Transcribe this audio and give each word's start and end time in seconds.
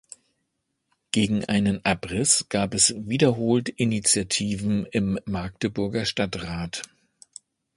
Gegen 1.11 1.45
einen 1.45 1.85
Abriss 1.85 2.47
gab 2.49 2.73
es 2.73 2.95
wiederholt 2.97 3.69
Initiativen 3.69 4.87
im 4.87 5.19
Magdeburger 5.25 6.05
Stadtrat. 6.05 6.81